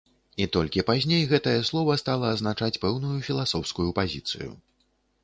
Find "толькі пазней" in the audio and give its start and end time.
0.53-1.27